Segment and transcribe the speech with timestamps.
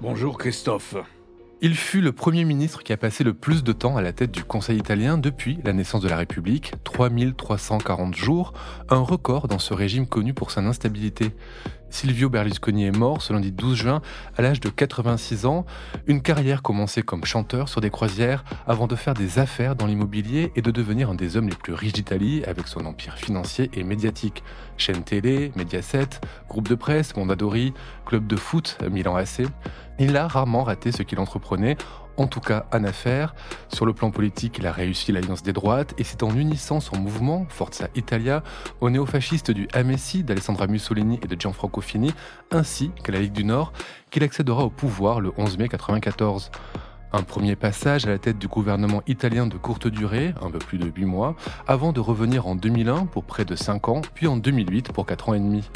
[0.00, 0.96] Bonjour Christophe.
[1.60, 4.32] Il fut le Premier ministre qui a passé le plus de temps à la tête
[4.32, 8.52] du Conseil italien depuis la naissance de la République, 3340 jours,
[8.90, 11.30] un record dans ce régime connu pour son instabilité.
[11.90, 14.02] Silvio Berlusconi est mort ce lundi 12 juin
[14.36, 15.64] à l'âge de 86 ans,
[16.06, 20.52] une carrière commencée comme chanteur sur des croisières avant de faire des affaires dans l'immobilier
[20.56, 23.84] et de devenir un des hommes les plus riches d'Italie avec son empire financier et
[23.84, 24.42] médiatique.
[24.76, 27.72] Chaîne télé, Mediaset, groupe de presse, Mondadori,
[28.06, 29.42] club de foot, Milan AC.
[29.98, 31.76] Il a rarement raté ce qu'il entreprenait,
[32.16, 33.34] en tout cas en affaires.
[33.68, 36.98] Sur le plan politique, il a réussi l'alliance des droites et c'est en unissant son
[36.98, 38.42] mouvement, Forza Italia,
[38.80, 42.12] aux néofascistes du Amessi, d'Alessandra Mussolini et de Gianfranco Fini,
[42.50, 43.72] ainsi qu'à la Ligue du Nord,
[44.10, 46.50] qu'il accédera au pouvoir le 11 mai 1994.
[47.16, 50.78] Un premier passage à la tête du gouvernement italien de courte durée, un peu plus
[50.78, 51.36] de 8 mois,
[51.68, 55.28] avant de revenir en 2001 pour près de 5 ans, puis en 2008 pour 4
[55.28, 55.70] ans et demi.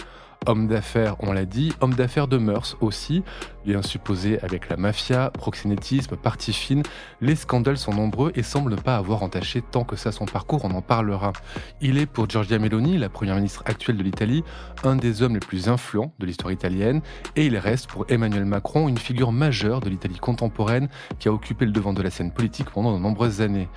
[0.46, 3.22] Homme d'affaires, on l'a dit, homme d'affaires de mœurs aussi,
[3.66, 6.82] bien supposé avec la mafia, proxénétisme, partie fine,
[7.20, 10.70] les scandales sont nombreux et semblent pas avoir entaché tant que ça son parcours, on
[10.70, 11.32] en parlera.
[11.82, 14.42] Il est pour Giorgia Meloni, la première ministre actuelle de l'Italie,
[14.84, 17.02] un des hommes les plus influents de l'histoire italienne,
[17.36, 21.66] et il reste pour Emmanuel Macron une figure majeure de l'Italie contemporaine qui a occupé
[21.66, 23.68] le devant de la scène politique pendant de nombreuses années.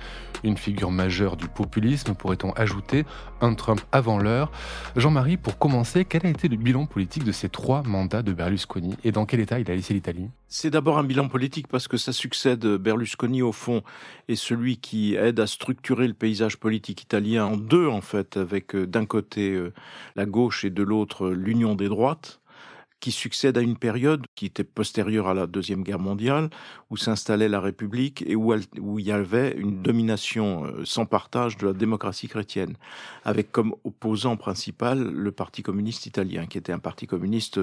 [0.44, 3.04] Une figure majeure du populisme, pourrait-on ajouter,
[3.40, 4.50] un Trump avant l'heure.
[4.96, 8.94] Jean-Marie, pour commencer, quel a été le bilan politique de ces trois mandats de Berlusconi
[9.04, 10.28] et dans quel état il a laissé l'Italie?
[10.48, 13.82] C'est d'abord un bilan politique parce que ça succède Berlusconi au fond
[14.28, 18.76] est celui qui aide à structurer le paysage politique italien en deux en fait avec
[18.76, 19.58] d'un côté
[20.14, 22.41] la gauche et de l'autre l'union des droites
[23.02, 26.50] qui succède à une période qui était postérieure à la Deuxième Guerre mondiale,
[26.88, 31.66] où s'installait la République et où, où, il y avait une domination sans partage de
[31.66, 32.76] la démocratie chrétienne,
[33.24, 37.58] avec comme opposant principal le Parti communiste italien, qui était un parti communiste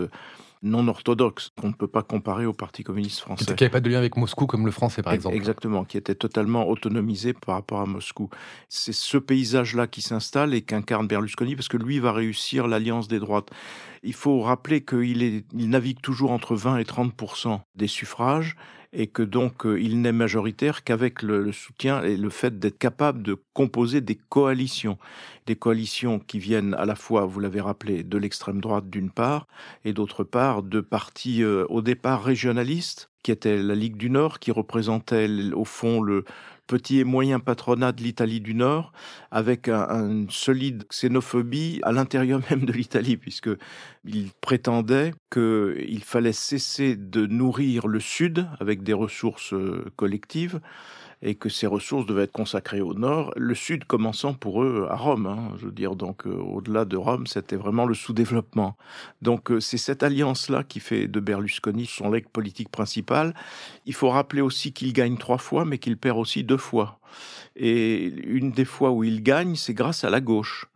[0.61, 3.45] non orthodoxe, qu'on ne peut pas comparer au Parti communiste français.
[3.45, 5.35] Qui n'avait pas de lien avec Moscou comme le français, par exemple.
[5.35, 8.29] Exactement, qui était totalement autonomisé par rapport à Moscou.
[8.67, 13.19] C'est ce paysage-là qui s'installe et qu'incarne Berlusconi, parce que lui va réussir l'alliance des
[13.19, 13.49] droites.
[14.03, 18.55] Il faut rappeler qu'il il navigue toujours entre 20 et 30% des suffrages
[18.91, 23.37] et que donc il n'est majoritaire qu'avec le, soutien et le fait d'être capable de
[23.53, 24.97] composer des coalitions,
[25.45, 29.47] des coalitions qui viennent à la fois, vous l'avez rappelé, de l'extrême droite d'une part,
[29.85, 34.39] et d'autre part de partis euh, au départ régionalistes, qui étaient la Ligue du Nord,
[34.39, 36.23] qui représentait au fond le,
[36.69, 38.93] petit et moyen patronat de l'Italie du Nord,
[39.31, 43.49] avec un, un solide xénophobie à l'intérieur même de l'Italie, puisque
[44.05, 49.55] il prétendait qu'il fallait cesser de nourrir le Sud avec des ressources
[49.95, 50.61] collectives
[51.21, 54.95] et que ces ressources devaient être consacrées au nord, le sud commençant pour eux à
[54.95, 55.25] Rome.
[55.25, 58.77] Hein, je veux dire, donc euh, au-delà de Rome, c'était vraiment le sous-développement.
[59.21, 63.33] Donc euh, c'est cette alliance-là qui fait de Berlusconi son legs politique principal.
[63.85, 66.99] Il faut rappeler aussi qu'il gagne trois fois, mais qu'il perd aussi deux fois.
[67.55, 70.68] Et une des fois où il gagne, c'est grâce à la gauche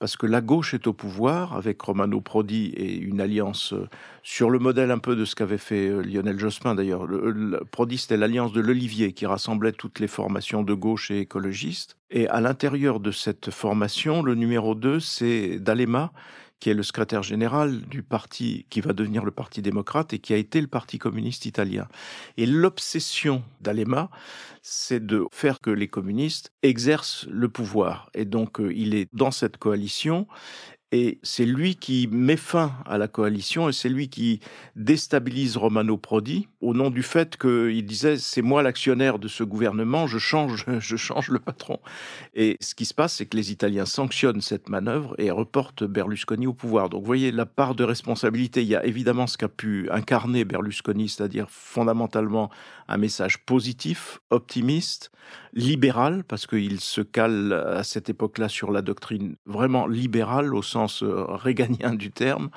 [0.00, 3.74] parce que la gauche est au pouvoir avec Romano Prodi et une alliance
[4.22, 7.06] sur le modèle un peu de ce qu'avait fait Lionel Jospin d'ailleurs.
[7.06, 11.20] Le, le, Prodi c'était l'alliance de l'Olivier qui rassemblait toutes les formations de gauche et
[11.20, 11.98] écologistes.
[12.10, 16.12] Et à l'intérieur de cette formation, le numéro 2 c'est D'Alema
[16.60, 20.34] qui est le secrétaire général du parti qui va devenir le Parti démocrate et qui
[20.34, 21.88] a été le Parti communiste italien.
[22.36, 24.10] Et l'obsession d'Alema,
[24.62, 28.10] c'est de faire que les communistes exercent le pouvoir.
[28.14, 30.26] Et donc, euh, il est dans cette coalition
[30.92, 34.40] et c'est lui qui met fin à la coalition et c'est lui qui
[34.74, 40.08] déstabilise Romano Prodi au nom du fait qu'il disait c'est moi l'actionnaire de ce gouvernement,
[40.08, 41.78] je change, je change le patron.
[42.34, 46.48] Et ce qui se passe, c'est que les Italiens sanctionnent cette manœuvre et reportent Berlusconi
[46.48, 46.88] au pouvoir.
[46.88, 48.62] Donc vous voyez la part de responsabilité.
[48.62, 52.50] Il y a évidemment ce qu'a pu incarner Berlusconi, c'est-à-dire fondamentalement
[52.88, 55.12] un message positif, optimiste,
[55.52, 60.79] libéral, parce qu'il se cale à cette époque-là sur la doctrine vraiment libérale au sens
[60.86, 62.50] réganien du terme,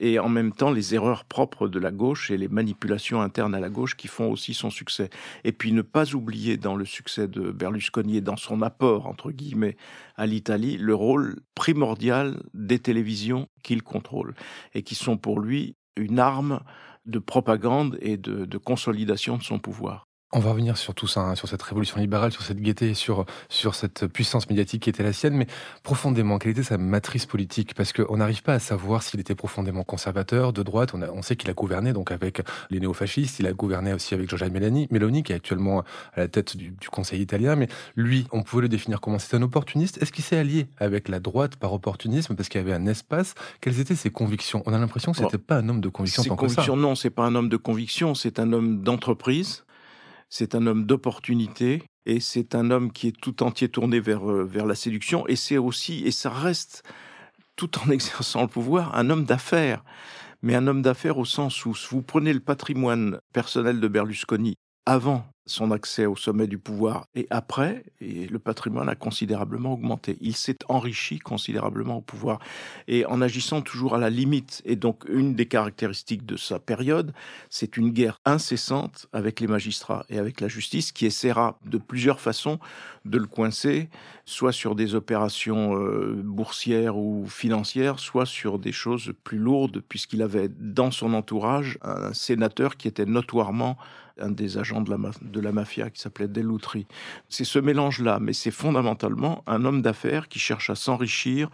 [0.00, 3.60] et en même temps les erreurs propres de la gauche et les manipulations internes à
[3.60, 5.10] la gauche qui font aussi son succès.
[5.44, 9.30] Et puis ne pas oublier dans le succès de Berlusconi et dans son apport, entre
[9.30, 9.76] guillemets,
[10.16, 14.34] à l'Italie, le rôle primordial des télévisions qu'il contrôle
[14.74, 16.60] et qui sont pour lui une arme
[17.06, 20.08] de propagande et de consolidation de son pouvoir.
[20.34, 23.26] On va revenir sur tout ça, hein, sur cette révolution libérale, sur cette gaieté, sur,
[23.50, 25.46] sur cette puissance médiatique qui était la sienne, mais
[25.82, 27.74] profondément, quelle était sa matrice politique?
[27.74, 30.94] Parce qu'on n'arrive pas à savoir s'il était profondément conservateur, de droite.
[30.94, 32.40] On, sait qu'il a gouverné donc avec
[32.70, 35.80] les néofascistes, il a gouverné aussi avec Giorgia Meloni, Meloni qui est actuellement
[36.14, 39.18] à la tête du, Conseil italien, mais lui, on pouvait le définir comment?
[39.18, 40.02] C'est un opportuniste?
[40.02, 43.34] Est-ce qu'il s'est allié avec la droite par opportunisme parce qu'il y avait un espace?
[43.60, 44.62] Quelles étaient ses convictions?
[44.66, 46.22] On a l'impression que c'était pas un homme de conviction.
[46.22, 49.64] Ses convictions, non, c'est pas un homme de conviction, c'est un homme d'entreprise
[50.32, 54.44] c'est un homme d'opportunité et c'est un homme qui est tout entier tourné vers, euh,
[54.44, 56.84] vers la séduction et c'est aussi, et ça reste,
[57.54, 59.84] tout en exerçant le pouvoir, un homme d'affaires.
[60.40, 64.54] Mais un homme d'affaires au sens où vous prenez le patrimoine personnel de Berlusconi
[64.86, 70.16] avant son accès au sommet du pouvoir et après, et le patrimoine a considérablement augmenté.
[70.20, 72.38] Il s'est enrichi considérablement au pouvoir
[72.86, 74.62] et en agissant toujours à la limite.
[74.64, 77.12] Et donc, une des caractéristiques de sa période,
[77.50, 82.20] c'est une guerre incessante avec les magistrats et avec la justice qui essaiera de plusieurs
[82.20, 82.58] façons
[83.04, 83.88] de le coincer,
[84.24, 90.22] soit sur des opérations euh, boursières ou financières, soit sur des choses plus lourdes, puisqu'il
[90.22, 93.76] avait dans son entourage un sénateur qui était notoirement
[94.18, 96.86] un des agents de la, mafia qui s'appelait Dell'Utri.
[97.28, 101.50] C'est ce mélange-là, mais c'est fondamentalement un homme d'affaires qui cherche à s'enrichir,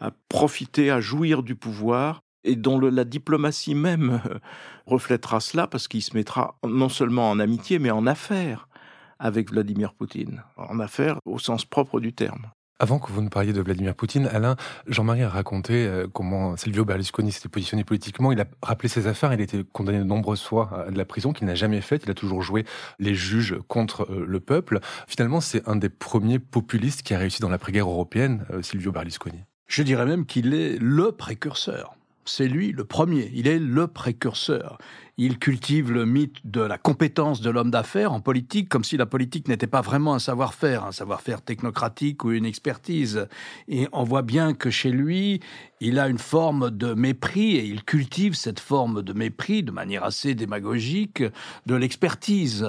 [0.00, 4.20] à profiter, à jouir du pouvoir et dont la diplomatie même
[4.86, 8.68] reflètera cela parce qu'il se mettra non seulement en amitié, mais en affaires
[9.18, 12.50] avec Vladimir Poutine, en affaires au sens propre du terme.
[12.82, 14.56] Avant que vous ne parliez de Vladimir Poutine, Alain,
[14.88, 18.32] Jean-Marie a raconté euh, comment Silvio Berlusconi s'était positionné politiquement.
[18.32, 19.32] Il a rappelé ses affaires.
[19.32, 22.02] Il a été condamné de nombreuses fois à de la prison qu'il n'a jamais faite.
[22.06, 22.64] Il a toujours joué
[22.98, 24.80] les juges contre euh, le peuple.
[25.06, 29.38] Finalement, c'est un des premiers populistes qui a réussi dans l'après-guerre européenne, euh, Silvio Berlusconi.
[29.68, 31.94] Je dirais même qu'il est le précurseur.
[32.24, 33.30] C'est lui le premier.
[33.32, 34.78] Il est le précurseur.
[35.24, 39.06] Il cultive le mythe de la compétence de l'homme d'affaires en politique, comme si la
[39.06, 43.28] politique n'était pas vraiment un savoir-faire, un savoir-faire technocratique ou une expertise.
[43.68, 45.38] Et on voit bien que chez lui,
[45.78, 50.02] il a une forme de mépris, et il cultive cette forme de mépris de manière
[50.02, 51.22] assez démagogique,
[51.66, 52.66] de l'expertise.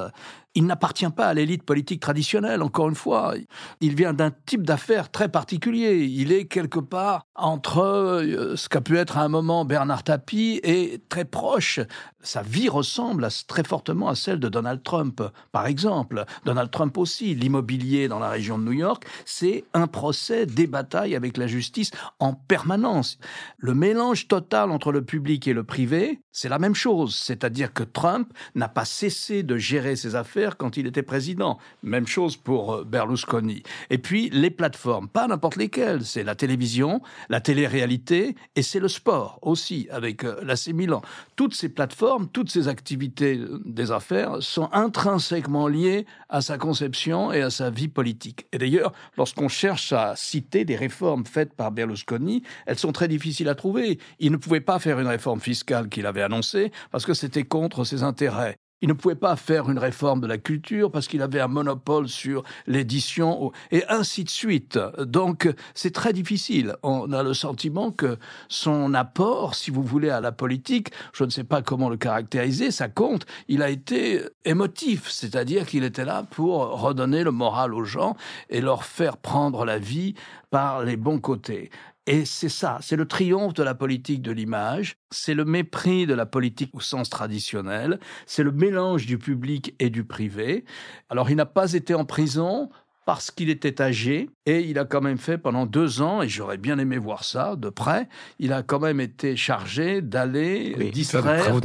[0.55, 3.33] Il n'appartient pas à l'élite politique traditionnelle, encore une fois.
[3.81, 6.05] Il vient d'un type d'affaires très particulier.
[6.05, 10.59] Il est quelque part entre euh, ce qu'a pu être à un moment Bernard Tapie
[10.63, 11.79] et très proche
[12.21, 16.25] sa vie ressemble très fortement à celle de Donald Trump, par exemple.
[16.45, 21.15] Donald Trump aussi, l'immobilier dans la région de New York, c'est un procès, des batailles
[21.15, 23.17] avec la justice en permanence.
[23.57, 27.15] Le mélange total entre le public et le privé, c'est la même chose.
[27.15, 31.57] C'est-à-dire que Trump n'a pas cessé de gérer ses affaires quand il était président.
[31.83, 33.63] Même chose pour euh, Berlusconi.
[33.89, 36.05] Et puis, les plateformes, pas n'importe lesquelles.
[36.05, 41.01] C'est la télévision, la télé-réalité et c'est le sport aussi, avec euh, l'AC Milan.
[41.35, 47.41] Toutes ces plateformes toutes ces activités des affaires sont intrinsèquement liées à sa conception et
[47.41, 48.47] à sa vie politique.
[48.51, 53.49] Et d'ailleurs, lorsqu'on cherche à citer des réformes faites par Berlusconi, elles sont très difficiles
[53.49, 53.99] à trouver.
[54.19, 57.83] Il ne pouvait pas faire une réforme fiscale qu'il avait annoncée parce que c'était contre
[57.83, 58.57] ses intérêts.
[58.83, 62.09] Il ne pouvait pas faire une réforme de la culture parce qu'il avait un monopole
[62.09, 64.77] sur l'édition et ainsi de suite.
[64.99, 66.75] Donc c'est très difficile.
[66.83, 68.17] On a le sentiment que
[68.49, 72.71] son apport, si vous voulez, à la politique, je ne sais pas comment le caractériser,
[72.71, 73.25] ça compte.
[73.47, 78.17] Il a été émotif, c'est-à-dire qu'il était là pour redonner le moral aux gens
[78.49, 80.13] et leur faire prendre la vie
[80.51, 81.71] par les bons côtés.
[82.05, 86.13] Et c'est ça, c'est le triomphe de la politique de l'image, c'est le mépris de
[86.13, 90.65] la politique au sens traditionnel, c'est le mélange du public et du privé.
[91.09, 92.69] Alors il n'a pas été en prison,
[93.05, 96.57] parce qu'il était âgé et il a quand même fait pendant deux ans, et j'aurais
[96.57, 98.09] bien aimé voir ça de près,
[98.39, 101.55] il a quand même été chargé d'aller distraire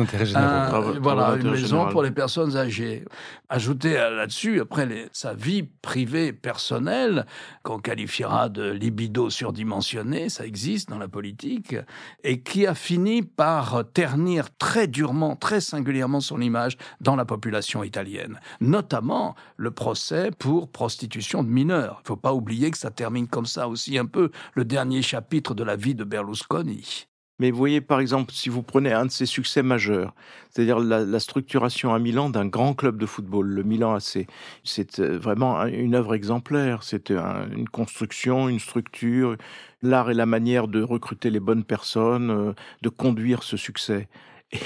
[1.00, 3.04] voilà, une maison pour les personnes âgées.
[3.48, 7.26] Ajouter là-dessus, après sa vie privée personnelle,
[7.62, 11.74] qu'on qualifiera de libido surdimensionné, ça existe dans la politique,
[12.22, 17.82] et qui a fini par ternir très durement, très singulièrement son image dans la population
[17.82, 21.96] italienne, notamment le procès pour prostitution de mineurs.
[22.00, 25.02] Il ne faut pas oublier que ça termine comme ça aussi un peu le dernier
[25.02, 27.08] chapitre de la vie de Berlusconi.
[27.40, 30.12] Mais vous voyez, par exemple, si vous prenez un de ses succès majeurs,
[30.50, 34.26] c'est-à-dire la, structuration à Milan d'un grand club de football, le Milan AC,
[34.64, 36.82] c'est euh, vraiment une œuvre exemplaire.
[36.82, 39.36] C'est une construction, une structure,
[39.82, 44.08] l'art et la manière de recruter les bonnes personnes, euh, de conduire ce succès.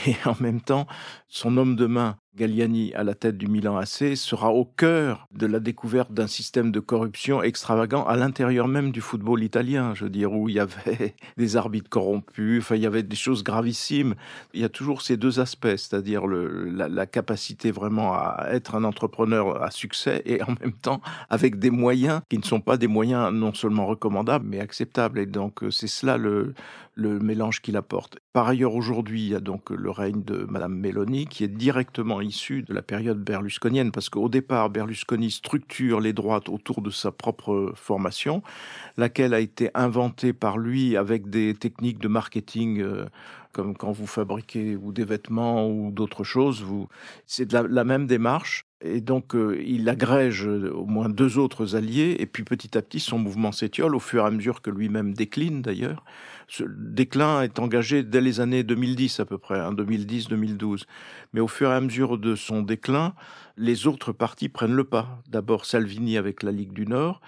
[0.06, 0.86] Et en même temps,
[1.28, 5.46] son homme de main, Galliani à la tête du Milan AC sera au cœur de
[5.46, 10.10] la découverte d'un système de corruption extravagant à l'intérieur même du football italien, je veux
[10.10, 14.14] dire, où il y avait des arbitres corrompus, enfin, il y avait des choses gravissimes.
[14.54, 19.62] Il y a toujours ces deux aspects, c'est-à-dire la, capacité vraiment à être un entrepreneur
[19.62, 23.30] à succès et en même temps avec des moyens qui ne sont pas des moyens
[23.30, 25.18] non seulement recommandables, mais acceptables.
[25.18, 26.54] Et donc, c'est cela le,
[26.94, 28.18] le mélange qu'il apporte.
[28.32, 32.21] Par ailleurs, aujourd'hui, il y a donc le règne de Madame Meloni qui est directement
[32.22, 37.12] issu de la période berlusconienne, parce qu'au départ, Berlusconi structure les droites autour de sa
[37.12, 38.42] propre formation,
[38.96, 42.80] laquelle a été inventée par lui avec des techniques de marketing.
[42.80, 43.06] Euh,
[43.52, 46.88] comme quand vous fabriquez ou des vêtements ou d'autres choses, vous,
[47.26, 48.64] c'est la, même démarche.
[48.84, 52.98] Et donc, euh, il agrège au moins deux autres alliés, et puis petit à petit,
[52.98, 56.04] son mouvement s'étiole au fur et à mesure que lui-même décline d'ailleurs.
[56.48, 60.82] Ce déclin est engagé dès les années 2010 à peu près, 2010-2012.
[60.82, 60.86] Hein,
[61.32, 63.14] Mais au fur et à mesure de son déclin,
[63.56, 65.22] les autres partis prennent le pas.
[65.28, 67.20] D'abord Salvini avec la Ligue du Nord,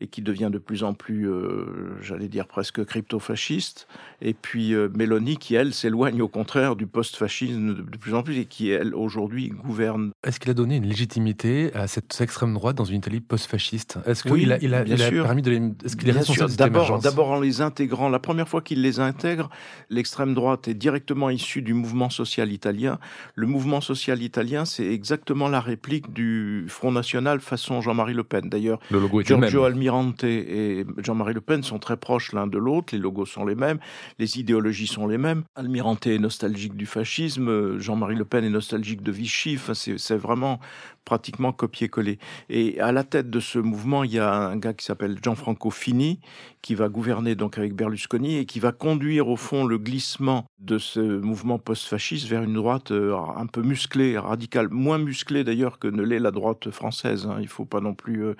[0.00, 3.86] et qui devient de plus en plus, euh, j'allais dire presque crypto-fasciste,
[4.22, 8.38] et puis euh, Mélanie qui, elle, s'éloigne au contraire du post-fascisme de, plus en plus,
[8.38, 10.12] et qui, elle, aujourd'hui, gouverne.
[10.24, 14.22] Est-ce qu'il a donné une légitimité à cette extrême droite dans une Italie post-fasciste Est-ce
[14.22, 15.56] qu'il a, il a, il a permis de les...
[15.84, 19.48] Est-ce qu'il est responsable D'abord, d'abord en les intégrant, la première fois qu'il les intègre,
[19.88, 22.98] l'extrême droite est directement issue du mouvement social italien.
[23.34, 28.48] Le mouvement social italien, c'est exactement la réplique du Front National façon Jean-Marie Le Pen.
[28.50, 28.78] D'ailleurs,
[29.24, 33.46] Giorgio Almirante et Jean-Marie Le Pen sont très proches l'un de l'autre, les logos sont
[33.46, 33.78] les mêmes,
[34.18, 35.44] les idéologies sont les mêmes.
[35.56, 40.60] Almirante est nostalgique du fascisme, Jean-Marie Le Pen est nostalgique de Vichy, enfin, c'est vraiment
[41.04, 42.18] pratiquement copier-coller.
[42.48, 45.70] Et à la tête de ce mouvement, il y a un gars qui s'appelle Gianfranco
[45.70, 46.20] Fini,
[46.62, 50.78] qui va gouverner donc avec Berlusconi et qui va conduire au fond le glissement de
[50.78, 55.88] ce mouvement post-fasciste vers une droite euh, un peu musclée, radicale, moins musclée d'ailleurs que
[55.88, 57.26] ne l'est la droite française.
[57.26, 57.36] Hein.
[57.38, 58.34] Il ne faut pas non plus euh,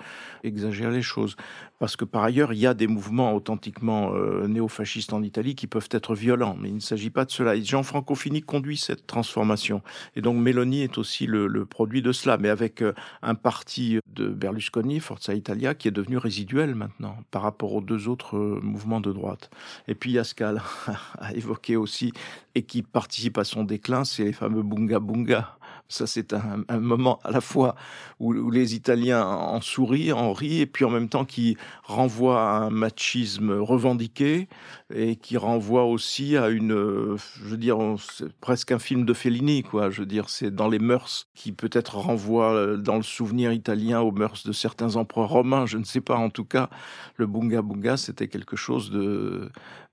[0.44, 1.36] exagérer les choses.
[1.78, 5.66] Parce que par ailleurs, il y a des mouvements authentiquement euh, néo-fascistes en Italie qui
[5.66, 7.56] peuvent être violents, mais il ne s'agit pas de cela.
[7.56, 9.80] Et Gianfranco Fini conduit cette transformation.
[10.14, 12.84] Et donc Meloni est aussi le, le produit de cela, mais avec
[13.22, 18.08] un parti de Berlusconi, Forza Italia, qui est devenu résiduel maintenant par rapport aux deux
[18.08, 18.09] autres
[18.62, 19.50] mouvements de droite.
[19.88, 20.34] Et puis il y a ce
[21.34, 22.12] évoqué aussi
[22.54, 25.56] et qui participe à son déclin, c'est les fameux bunga bunga.
[25.90, 27.74] Ça, c'est un, moment à la fois
[28.20, 32.58] où, les Italiens en sourient, en rient, et puis en même temps qui renvoie à
[32.58, 34.48] un machisme revendiqué
[34.94, 37.78] et qui renvoie aussi à une, je veux dire,
[38.40, 39.90] presque un film de Fellini, quoi.
[39.90, 44.12] Je veux dire, c'est dans les mœurs qui peut-être renvoie dans le souvenir italien aux
[44.12, 45.66] mœurs de certains empereurs romains.
[45.66, 46.16] Je ne sais pas.
[46.16, 46.70] En tout cas,
[47.16, 49.50] le bunga bunga, c'était quelque chose de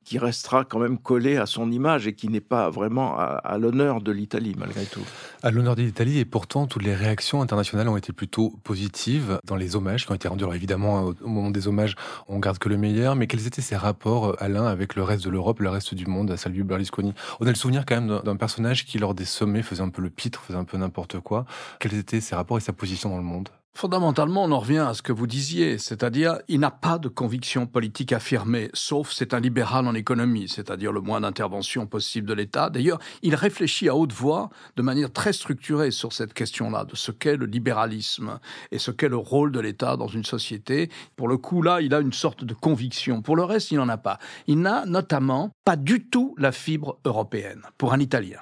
[0.07, 4.01] qui restera quand même collé à son image et qui n'est pas vraiment à, l'honneur
[4.01, 5.03] de l'Italie malgré tout.
[5.43, 9.57] À l'honneur de l'Italie et pourtant toutes les réactions internationales ont été plutôt positives dans
[9.57, 10.45] les hommages qui ont été rendus.
[10.45, 11.95] Alors évidemment au moment des hommages
[12.29, 15.29] on garde que le meilleur, mais quels étaient ces rapports Alain avec le reste de
[15.29, 17.13] l'Europe, le reste du monde à Salvio Berlusconi?
[17.41, 20.01] On a le souvenir quand même d'un personnage qui lors des sommets faisait un peu
[20.01, 21.43] le pitre, faisait un peu n'importe quoi.
[21.81, 23.49] Quels étaient ses rapports et sa position dans le monde?
[23.77, 27.67] Fondamentalement, on en revient à ce que vous disiez, c'est-à-dire il n'a pas de conviction
[27.67, 32.71] politique affirmée, sauf c'est un libéral en économie, c'est-à-dire le moins d'intervention possible de l'État.
[32.71, 37.11] D'ailleurs, il réfléchit à haute voix, de manière très structurée sur cette question-là, de ce
[37.11, 38.39] qu'est le libéralisme
[38.71, 40.89] et ce qu'est le rôle de l'État dans une société.
[41.15, 43.21] Pour le coup, là, il a une sorte de conviction.
[43.21, 44.17] Pour le reste, il n'en a pas.
[44.47, 48.39] Il n'a notamment pas du tout la fibre européenne, pour un Italien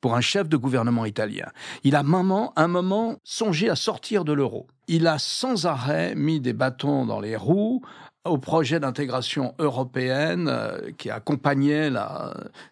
[0.00, 1.46] pour un chef de gouvernement italien.
[1.84, 4.66] Il a moment, un moment songé à sortir de l'euro.
[4.86, 7.82] Il a sans arrêt mis des bâtons dans les roues
[8.24, 11.90] au projet d'intégration européenne euh, qui accompagnait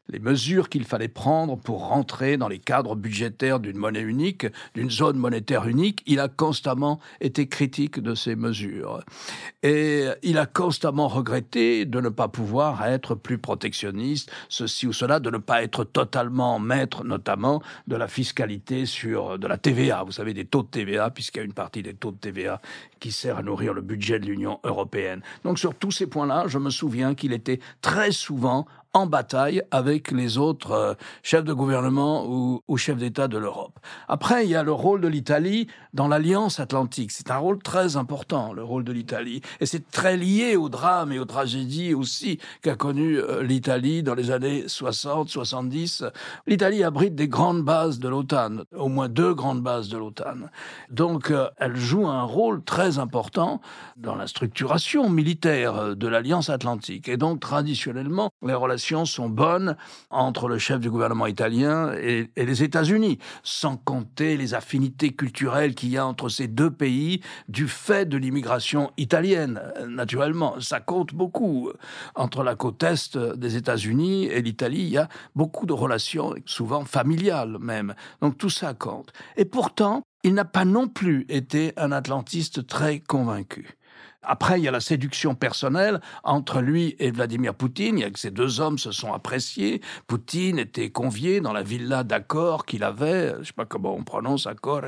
[0.08, 4.90] les mesures qu'il fallait prendre pour rentrer dans les cadres budgétaires d'une monnaie unique, d'une
[4.90, 6.02] zone monétaire unique.
[6.06, 9.00] Il a constamment été critique de ces mesures.
[9.62, 15.20] Et il a constamment regretté de ne pas pouvoir être plus protectionniste, ceci ou cela,
[15.20, 20.04] de ne pas être totalement maître, notamment de la fiscalité sur de la TVA.
[20.04, 22.60] Vous savez, des taux de TVA, puisqu'il y a une partie des taux de TVA
[23.00, 25.22] qui sert à nourrir le budget de l'Union européenne.
[25.44, 30.10] Donc sur tous ces points-là, je me souviens qu'il était très souvent en bataille avec
[30.10, 33.78] les autres euh, chefs de gouvernement ou, chefs d'État de l'Europe.
[34.08, 37.10] Après, il y a le rôle de l'Italie dans l'Alliance atlantique.
[37.10, 39.40] C'est un rôle très important, le rôle de l'Italie.
[39.60, 44.14] Et c'est très lié au drame et aux tragédies aussi qu'a connu euh, l'Italie dans
[44.14, 46.04] les années 60, 70.
[46.46, 50.48] L'Italie abrite des grandes bases de l'OTAN, au moins deux grandes bases de l'OTAN.
[50.90, 53.60] Donc, euh, elle joue un rôle très important
[53.96, 57.08] dans la structuration militaire de l'Alliance atlantique.
[57.08, 59.76] Et donc, traditionnellement, les relations sont bonnes
[60.10, 65.90] entre le chef du gouvernement italien et, les États-Unis, sans compter les affinités culturelles qu'il
[65.90, 69.60] y a entre ces deux pays du fait de l'immigration italienne.
[69.88, 71.70] Naturellement, ça compte beaucoup.
[72.14, 76.84] Entre la côte est des États-Unis et l'Italie, il y a beaucoup de relations, souvent
[76.84, 77.94] familiales même.
[78.20, 79.12] Donc tout ça compte.
[79.36, 83.76] Et pourtant, il n'a pas non plus été un atlantiste très convaincu.
[84.22, 87.98] Après, il y a la séduction personnelle entre lui et Vladimir Poutine.
[87.98, 89.80] Il y a que ces deux hommes se sont appréciés.
[90.06, 94.04] Poutine était convié dans la villa d'Accor qu'il avait, je ne sais pas comment on
[94.04, 94.82] prononce Accor,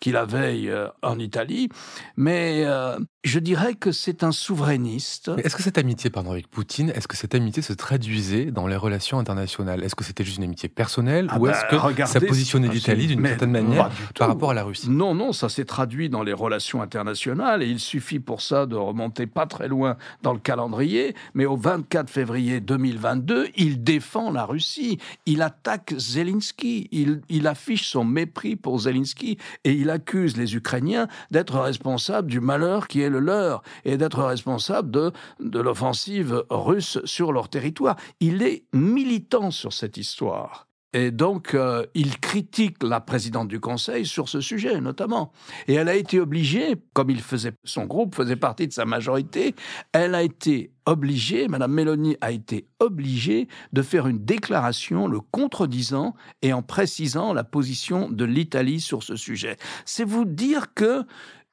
[0.00, 1.68] qu'il avait euh, en Italie.
[2.16, 5.30] Mais euh, je dirais que c'est un souverainiste.
[5.44, 8.76] Est-ce que cette amitié, pardon, avec Poutine, est-ce que cette amitié se traduisait dans les
[8.76, 9.84] relations internationales?
[9.84, 13.06] Est-ce que c'était juste une amitié personnelle ah ou est-ce bah, que ça positionnait l'Italie
[13.06, 14.88] d'une certaine manière par rapport à la Russie?
[14.90, 18.76] Non, non, ça s'est traduit dans les relations internationales et il suffit pour ça de
[18.76, 24.46] remonter pas très loin dans le calendrier, mais au 24 février 2022, il défend la
[24.46, 31.08] Russie, il attaque Zelensky, il, affiche son mépris pour Zelensky et il accuse les Ukrainiens
[31.30, 36.98] d'être responsables du malheur qui est le leur et d'être responsables de, de l'offensive russe
[37.04, 37.96] sur leur territoire.
[38.20, 40.69] Il est militant sur cette histoire.
[40.92, 45.32] Et donc, euh, il critique la présidente du Conseil sur ce sujet, notamment.
[45.68, 49.54] Et elle a été obligée, comme il faisait, son groupe faisait partie de sa majorité,
[49.92, 56.14] elle a été obligée, Madame Mélanie a été obligée de faire une déclaration le contredisant
[56.42, 59.56] et en précisant la position de l'Italie sur ce sujet.
[59.84, 61.04] C'est vous dire que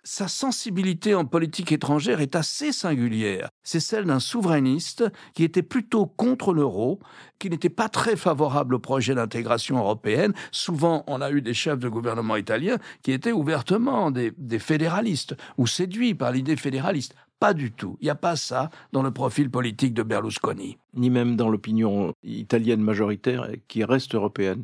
[0.04, 3.50] sa sensibilité en politique étrangère est assez singulière.
[3.64, 7.00] C'est celle d'un souverainiste qui était plutôt contre l'euro,
[7.40, 10.34] qui n'était pas très favorable au projet d'intégration européenne.
[10.52, 15.68] Souvent, on a eu des chefs de gouvernement italiens qui étaient ouvertement des, fédéralistes ou
[15.68, 17.14] séduits par l'idée fédéraliste.
[17.40, 17.98] Pas du tout.
[18.02, 20.78] Il n'y a pas ça dans le profil politique de Berlusconi.
[20.96, 24.64] Ni même dans l'opinion italienne majoritaire qui reste européenne.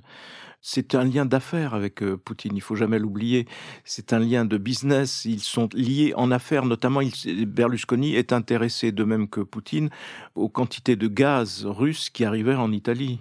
[0.65, 3.45] C'est un lien d'affaires avec euh, Poutine, il faut jamais l'oublier.
[3.83, 5.25] C'est un lien de business.
[5.25, 9.89] Ils sont liés en affaires, notamment Berlusconi est intéressé, de même que Poutine,
[10.35, 13.19] aux quantités de gaz russe qui arrivaient en Italie.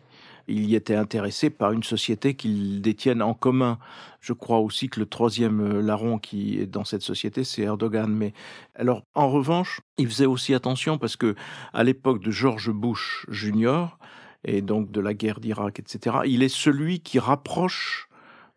[0.49, 3.79] Il y était intéressé par une société qu'ils détiennent en commun.
[4.21, 8.13] Je crois aussi que le troisième euh, larron qui est dans cette société, c'est Erdogan.
[8.13, 8.33] Mais
[8.75, 11.35] alors, en revanche, il faisait aussi attention parce que
[11.73, 13.87] à l'époque de George Bush Jr.,
[14.45, 16.17] et donc de la guerre d'Irak, etc.
[16.27, 18.09] Il est celui qui rapproche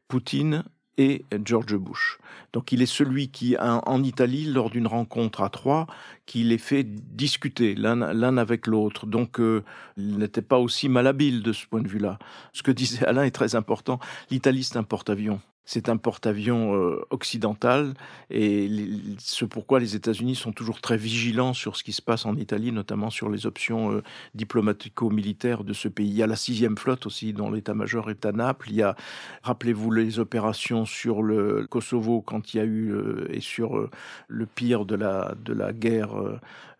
[0.08, 0.63] Poutine
[0.97, 2.17] et George Bush.
[2.53, 5.88] Donc il est celui qui, en Italie, lors d'une rencontre à trois,
[6.25, 9.05] qui les fait discuter l'un avec l'autre.
[9.05, 9.63] Donc euh,
[9.97, 12.17] il n'était pas aussi malhabile de ce point de vue-là.
[12.53, 13.99] Ce que disait Alain est très important.
[14.31, 15.41] L'Italie, c'est un porte-avions.
[15.65, 17.93] C'est un porte-avions euh, occidental
[18.30, 18.69] et
[19.17, 22.71] ce pourquoi les États-Unis sont toujours très vigilants sur ce qui se passe en Italie,
[22.71, 24.04] notamment sur les options euh,
[24.36, 26.08] diplomatico-militaires de ce pays.
[26.08, 28.69] Il y a la sixième flotte aussi, dont l'état-major est à Naples.
[28.69, 28.95] Il y a,
[29.43, 33.89] rappelez-vous, les opérations sur le Kosovo quand il y a eu euh, et sur
[34.28, 36.12] le pire de la de la guerre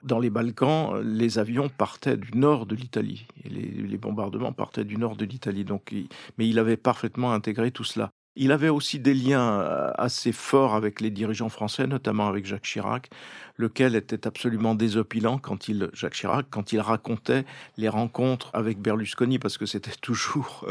[0.04, 4.98] dans les Balkans, les avions partaient du nord de l'Italie les, les, bombardements partaient du
[4.98, 5.66] nord de l'Italie.
[5.66, 5.94] Donc,
[6.38, 8.12] mais il avait parfaitement intégré tout cela.
[8.36, 12.64] Il avait aussi des liens euh, assez forts avec les dirigeants français, notamment avec Jacques
[12.64, 13.10] Chirac,
[13.58, 17.46] lequel était absolument désopilant quand il, Jacques Chirac, quand il racontait
[17.78, 20.66] les rencontres avec Berlusconi, parce que c'était toujours,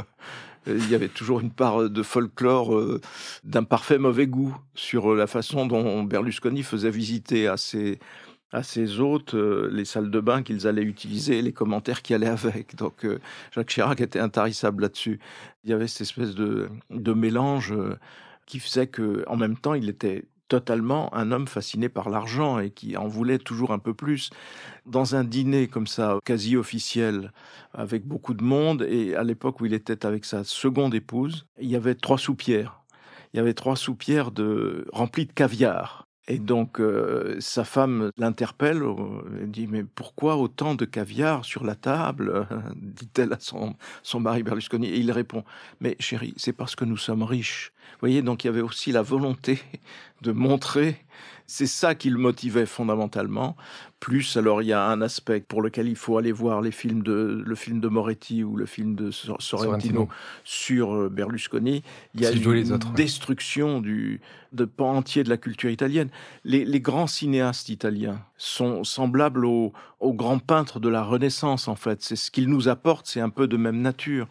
[0.66, 3.00] euh, il y avait toujours une part de folklore euh,
[3.44, 7.98] d'un parfait mauvais goût sur la façon dont Berlusconi faisait visiter à ses
[8.54, 12.26] à ses hôtes euh, les salles de bain qu'ils allaient utiliser, les commentaires qui allaient
[12.28, 12.76] avec.
[12.76, 13.18] Donc euh,
[13.52, 15.18] Jacques Chirac était intarissable là-dessus.
[15.64, 17.98] Il y avait cette espèce de, de mélange euh,
[18.46, 22.70] qui faisait que, en même temps, il était totalement un homme fasciné par l'argent et
[22.70, 24.30] qui en voulait toujours un peu plus.
[24.86, 27.32] Dans un dîner comme ça, quasi officiel,
[27.72, 31.68] avec beaucoup de monde, et à l'époque où il était avec sa seconde épouse, il
[31.68, 32.82] y avait trois soupières.
[33.32, 36.06] Il y avait trois soupières de, remplies de caviar.
[36.26, 38.94] Et donc, euh, sa femme l'interpelle, euh,
[39.40, 42.46] elle dit Mais pourquoi autant de caviar sur la table?
[42.76, 44.88] dit-elle à son, son mari Berlusconi.
[44.88, 45.44] Et il répond
[45.80, 47.72] Mais chérie, c'est parce que nous sommes riches.
[47.92, 49.60] Vous voyez, donc il y avait aussi la volonté
[50.22, 51.04] de montrer
[51.46, 53.56] c'est ça qui le motivait fondamentalement.
[54.00, 57.02] Plus, alors il y a un aspect pour lequel il faut aller voir les films
[57.02, 60.08] de, le film de Moretti ou le film de Sorrentino,
[60.44, 61.82] sur euh, Berlusconi.
[62.14, 64.20] Il y a une destruction du,
[64.54, 66.08] de pan entier de la culture italienne.
[66.44, 72.02] Les, grands cinéastes italiens sont semblables aux, grands peintres de la Renaissance, en fait.
[72.02, 74.28] C'est ce qu'ils nous apportent, c'est un peu de même nature.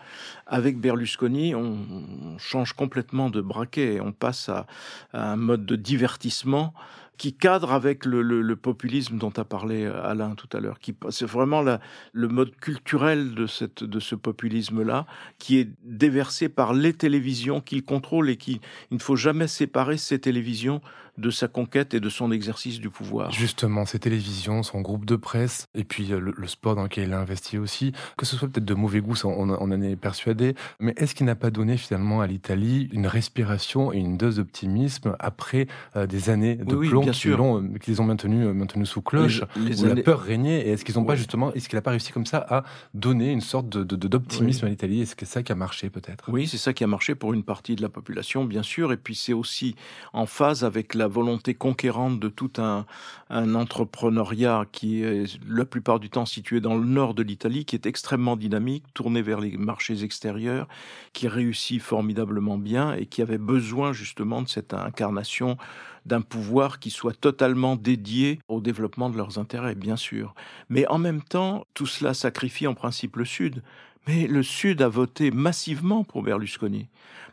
[0.47, 3.99] Avec Berlusconi, on, change complètement de braquet.
[3.99, 4.65] On passe à
[5.13, 6.73] un mode de divertissement
[7.17, 10.79] qui cadre avec le, populisme dont a parlé euh, Alain tout à l'heure.
[11.09, 15.05] C'est vraiment le mode culturel de, cette, de ce populisme-là
[15.37, 19.97] qui est déversé par les télévisions qu'il contrôle et qui il ne faut jamais séparer
[19.97, 20.81] ces télévisions
[21.17, 23.31] de sa conquête et de son exercice du pouvoir.
[23.31, 27.13] Justement, ses télévisions, son groupe de presse, et puis euh, le, sport dans lequel il
[27.13, 30.55] a investi aussi, que ce soit peut-être de mauvais goût, on, on en est persuadé,
[30.79, 35.15] mais est-ce qu'il n'a pas donné finalement à l'Italie une respiration et une dose d'optimisme
[35.19, 39.43] après euh, des années de plomb qu'ils ont, euh, qu'ils ont maintenu, maintenu sous cloche,
[39.55, 42.11] où la peur régnait, et est-ce qu'ils n'ont pas justement, est-ce qu'il n'a pas réussi
[42.11, 42.63] comme ça à
[42.95, 45.01] donner une sorte de, d'optimisme à l'Italie?
[45.01, 46.25] Est-ce que c'est ça qui a marché peut-être?
[46.31, 48.97] Oui, c'est ça qui a marché pour une partie de la population, bien sûr, et
[48.97, 49.75] puis c'est aussi
[50.11, 52.85] en phase avec la la volonté conquérante de tout un,
[53.29, 57.85] entrepreneuriat qui est la plupart du temps situé dans le nord de l'Italie, qui est
[57.85, 60.67] extrêmement dynamique, tourné vers les marchés extérieurs,
[61.11, 65.57] qui réussit formidablement bien et qui avait besoin justement de cette incarnation
[66.05, 70.35] d'un pouvoir qui soit totalement dédié au développement de leurs intérêts, bien sûr.
[70.69, 73.61] Mais en même temps, tout cela sacrifie en principe le Sud.
[74.07, 76.87] Mais le Sud a voté massivement pour Berlusconi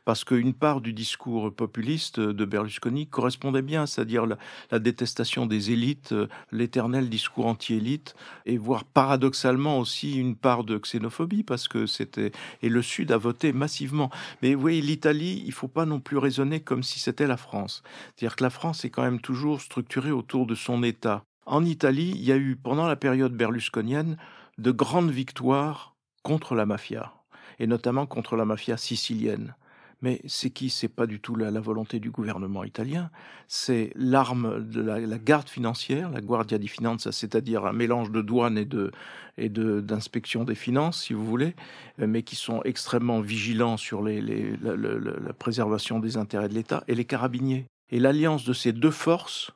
[0.04, 6.12] parce qu'une part du discours populiste de Berlusconi correspondait bien, c'est-à-dire la, détestation des élites,
[6.12, 8.14] euh, l'éternel discours anti-élite,
[8.46, 12.32] et voire paradoxalement aussi une part de xénophobie, parce que c'était...
[12.62, 14.10] Et le Sud a voté massivement.
[14.42, 17.82] Mais vous voyez, l'Italie, il faut pas non plus raisonner comme si c'était la France.
[18.16, 21.22] C'est-à-dire que la France est quand même toujours structurée autour de son État.
[21.46, 24.16] En Italie, il y a eu, pendant la période berlusconienne,
[24.58, 25.89] de grandes victoires
[26.22, 27.12] contre la mafia,
[27.58, 29.54] et notamment contre la mafia sicilienne.
[30.02, 30.70] Mais c'est qui?
[30.70, 33.10] C'est pas du tout la, volonté du gouvernement italien.
[33.48, 38.56] C'est l'arme de la, garde financière, la Guardia di Finanza, c'est-à-dire un mélange de douane
[38.56, 38.90] et de
[39.36, 41.54] d'inspection des finances, si vous voulez,
[42.00, 46.94] euh, mais qui sont extrêmement vigilants sur la, la préservation des intérêts de l'État, et
[46.94, 47.66] les carabiniers.
[47.90, 49.52] Et l'alliance de ces deux forces,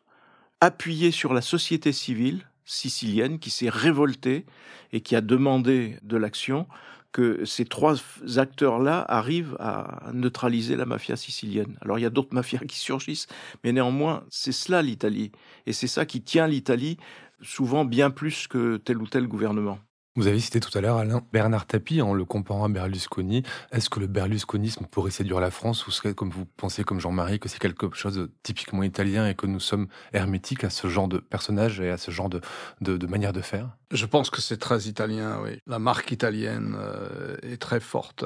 [0.60, 4.46] appuyée sur la société civile sicilienne, qui s'est révoltée
[4.92, 6.66] et qui a demandé de l'action,
[7.12, 7.94] que ces trois
[8.36, 11.78] acteurs-là arrivent à neutraliser la mafia sicilienne.
[11.80, 13.28] Alors il y a d'autres mafias qui surgissent,
[13.62, 15.30] mais néanmoins, c'est cela l'Italie.
[15.66, 16.98] Et c'est ça qui tient l'Italie
[17.40, 19.78] souvent bien plus que tel ou tel gouvernement.
[20.16, 23.42] Vous avez cité tout à l'heure Alain Bernard Tapie en le comparant à Berlusconi.
[23.72, 27.40] Est-ce que le berlusconisme pourrait séduire la France ou serait, comme vous pensez comme Jean-Marie,
[27.40, 31.08] que c'est quelque chose de typiquement italien et que nous sommes hermétiques à ce genre
[31.08, 32.40] de personnage et à ce genre de,
[32.80, 33.70] de, manière de faire?
[33.90, 35.58] Je pense que c'est très italien, oui.
[35.66, 38.24] La marque italienne euh, est très forte.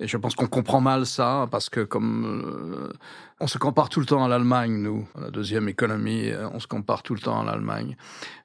[0.00, 2.92] Et je pense qu'on comprend mal ça parce que comme euh,
[3.40, 6.66] on se compare tout le temps à l'Allemagne, nous, la deuxième économie, euh, on se
[6.66, 7.96] compare tout le temps à l'Allemagne.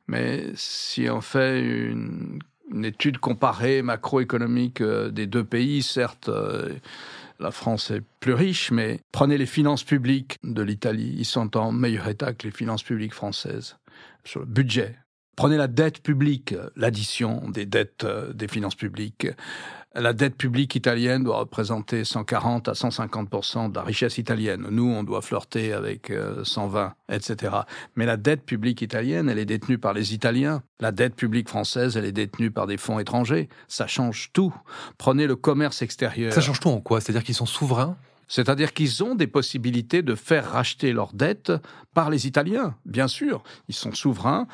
[0.07, 2.39] Mais si on fait une
[2.71, 5.81] une étude comparée macroéconomique euh, des deux pays.
[5.81, 6.73] Certes, euh,
[7.39, 11.15] la France est plus riche, mais prenez les finances publiques de l'Italie.
[11.17, 13.77] Ils sont en meilleur état que les finances publiques françaises
[14.23, 14.95] sur le budget.
[15.35, 19.27] Prenez la dette publique, l'addition des dettes euh, des finances publiques
[19.97, 24.67] la dette publique italienne doit représenter 140 à 150% de la richesse italienne.
[24.69, 26.11] Nous, on doit flirter avec
[26.43, 27.55] 120, euh, etc.
[27.95, 30.61] Mais la dette publique italienne, elle est détenue par les Italiens.
[30.79, 33.49] La dette publique française, elle est détenue par des fonds étrangers.
[33.67, 34.53] Ça change tout.
[34.97, 36.31] Prenez le commerce extérieur.
[36.31, 37.01] Ça change tout en quoi?
[37.01, 37.97] C'est-à-dire qu'ils sont souverains?
[38.27, 41.51] C'est-à-dire qu'ils ont des possibilités de faire racheter leurs dettes
[41.93, 43.43] par les Italiens, bien sûr.
[43.67, 44.47] Ils sont souverains.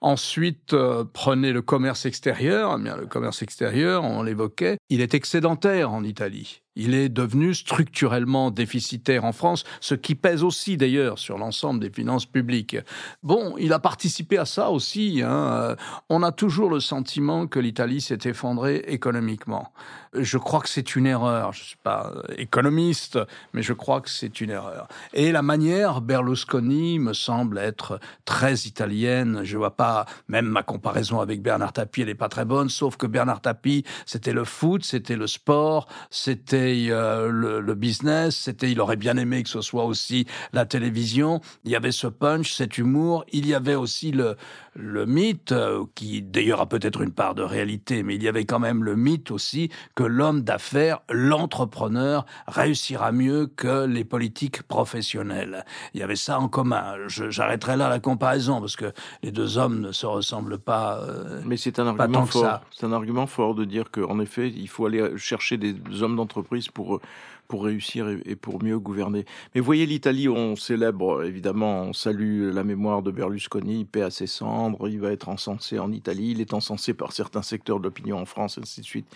[0.00, 2.76] Ensuite, euh, prenez le commerce extérieur.
[2.78, 6.63] Eh bien, le commerce extérieur, on l'évoquait, il est excédentaire en Italie.
[6.76, 11.90] Il est devenu structurellement déficitaire en France, ce qui pèse aussi d'ailleurs sur l'ensemble des
[11.90, 12.76] finances publiques.
[13.22, 15.22] Bon, il a participé à ça aussi.
[15.24, 15.76] Hein.
[16.08, 19.72] On a toujours le sentiment que l'Italie s'est effondrée économiquement.
[20.14, 21.52] Je crois que c'est une erreur.
[21.52, 23.18] Je ne suis pas économiste,
[23.52, 24.88] mais je crois que c'est une erreur.
[25.12, 29.40] Et la manière Berlusconi me semble être très italienne.
[29.42, 32.96] Je vois pas, même ma comparaison avec Bernard Tapie, elle n'est pas très bonne, sauf
[32.96, 37.28] que Bernard Tapie, c'était le foot, c'était le sport, c'était euh,
[37.60, 41.40] le, business, c'était, il aurait bien aimé que ce soit aussi la télévision.
[41.64, 43.24] Il y avait ce punch, cet humour.
[43.32, 44.36] Il y avait aussi le,
[44.74, 48.44] le mythe, euh, qui d'ailleurs a peut-être une part de réalité, mais il y avait
[48.44, 55.64] quand même le mythe aussi que l'homme d'affaires, l'entrepreneur, réussira mieux que les politiques professionnels.
[55.94, 56.94] Il y avait ça en commun.
[57.06, 60.98] J'arrêterai là la comparaison parce que les deux hommes ne se ressemblent pas.
[61.02, 62.60] Euh, mais c'est un argument fort.
[62.70, 66.68] C'est un argument fort de dire qu'en effet, il faut aller chercher des hommes d'entreprise
[66.68, 67.00] pour
[67.48, 69.24] pour réussir et, pour mieux gouverner.
[69.54, 74.26] Mais voyez l'Italie, on célèbre évidemment, on salue la mémoire de Berlusconi, paix à ses
[74.26, 78.18] cendres, il va être encensé en Italie, il est encensé par certains secteurs de l'opinion
[78.18, 79.06] en France, ainsi de suite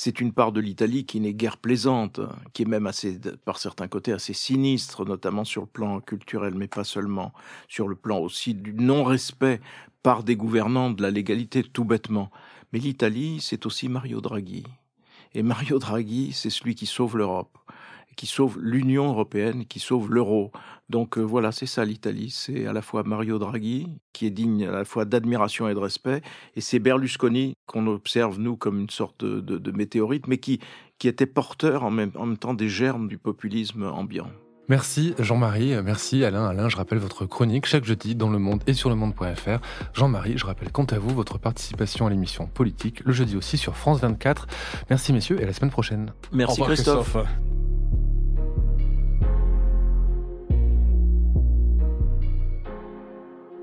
[0.00, 2.20] c'est une part de l'Italie qui n'est guère plaisante,
[2.52, 6.68] qui est même assez, par certains côtés, assez sinistre, notamment sur le plan culturel, mais
[6.68, 7.32] pas seulement,
[7.66, 9.60] sur le plan aussi du non-respect
[10.04, 12.30] par des gouvernants de la légalité, tout bêtement.
[12.72, 14.62] Mais l'Italie, c'est aussi Mario Draghi.
[15.34, 17.58] Et Mario Draghi, c'est celui qui sauve l'Europe
[18.18, 20.50] qui sauve l'Union européenne, qui sauve l'euro.
[20.90, 22.30] Donc euh, voilà, c'est ça l'Italie.
[22.30, 25.78] C'est à la fois Mario Draghi, qui est digne à la fois d'admiration et de
[25.78, 26.20] respect,
[26.56, 30.58] et c'est Berlusconi qu'on observe, nous, comme une sorte de, météorite, mais qui,
[31.04, 34.30] était porteur même, en même temps des germes du populisme ambiant.
[34.68, 36.46] Merci Jean-Marie, merci Alain.
[36.46, 39.60] Alain, je rappelle votre chronique chaque jeudi dans Le Monde et sur le monde.fr.
[39.94, 43.76] Jean-Marie, je rappelle quant à vous votre participation à l'émission politique le jeudi aussi sur
[43.76, 44.46] France 24.
[44.90, 46.12] Merci messieurs et à la semaine prochaine.
[46.32, 47.16] Merci Christophe.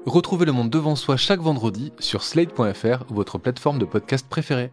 [0.07, 4.71] Retrouvez le monde devant soi chaque vendredi sur slate.fr, votre plateforme de podcast préférée.